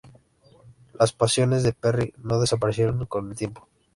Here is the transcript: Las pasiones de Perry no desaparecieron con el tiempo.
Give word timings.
Las 0.97 1.13
pasiones 1.13 1.61
de 1.61 1.73
Perry 1.73 2.15
no 2.17 2.39
desaparecieron 2.39 3.05
con 3.05 3.29
el 3.29 3.37
tiempo. 3.37 3.67